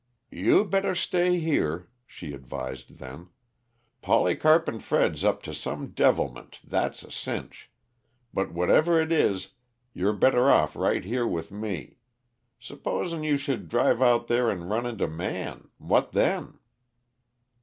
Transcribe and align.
"You 0.31 0.65
better 0.65 0.95
stay 0.95 1.37
here," 1.37 1.87
she 2.07 2.33
advised 2.33 2.97
then. 2.97 3.29
"Polycarp 4.01 4.67
an' 4.67 4.79
Fred's 4.79 5.23
up 5.23 5.43
to 5.43 5.53
some 5.53 5.89
devilment, 5.91 6.59
that's 6.65 7.03
a 7.03 7.11
cinch; 7.11 7.69
but 8.33 8.51
whatever 8.51 8.99
it 8.99 9.11
is, 9.11 9.49
you're 9.93 10.13
better 10.13 10.49
off 10.49 10.75
right 10.75 11.05
here 11.05 11.27
with 11.27 11.51
me. 11.51 11.97
S'posen 12.59 13.21
you 13.23 13.37
should 13.37 13.67
drive 13.69 14.01
out 14.01 14.25
there 14.25 14.49
and 14.49 14.71
run 14.71 14.87
into 14.87 15.07
Man 15.07 15.69
what 15.77 16.13
then?" 16.13 16.57